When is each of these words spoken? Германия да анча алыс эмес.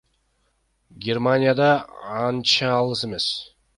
Германия 1.07 1.53
да 1.61 1.69
анча 2.23 2.73
алыс 2.79 3.05
эмес. 3.11 3.29